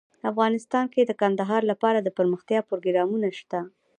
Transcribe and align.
افغانستان 0.31 0.85
کې 0.93 1.01
د 1.05 1.11
کندهار 1.21 1.61
لپاره 1.71 1.99
دپرمختیا 2.07 2.59
پروګرامونه 2.69 3.27
شته. 3.39 3.59